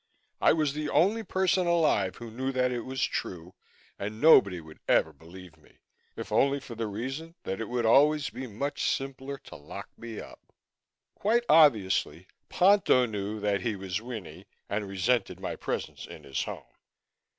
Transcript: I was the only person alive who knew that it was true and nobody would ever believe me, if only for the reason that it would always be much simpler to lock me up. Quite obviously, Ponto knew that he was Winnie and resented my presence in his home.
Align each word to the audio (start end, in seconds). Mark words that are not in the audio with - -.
I 0.41 0.51
was 0.51 0.73
the 0.73 0.89
only 0.89 1.21
person 1.21 1.67
alive 1.67 2.15
who 2.15 2.31
knew 2.31 2.51
that 2.53 2.71
it 2.71 2.81
was 2.85 3.03
true 3.05 3.53
and 3.99 4.19
nobody 4.19 4.59
would 4.59 4.79
ever 4.87 5.13
believe 5.13 5.57
me, 5.57 5.77
if 6.15 6.31
only 6.31 6.59
for 6.59 6.73
the 6.73 6.87
reason 6.87 7.35
that 7.43 7.61
it 7.61 7.69
would 7.69 7.85
always 7.85 8.31
be 8.31 8.47
much 8.47 8.81
simpler 8.89 9.37
to 9.37 9.55
lock 9.55 9.89
me 9.95 10.19
up. 10.19 10.55
Quite 11.13 11.43
obviously, 11.47 12.25
Ponto 12.49 13.05
knew 13.05 13.39
that 13.41 13.61
he 13.61 13.75
was 13.75 14.01
Winnie 14.01 14.47
and 14.67 14.87
resented 14.89 15.39
my 15.39 15.55
presence 15.55 16.07
in 16.07 16.23
his 16.23 16.45
home. 16.45 16.65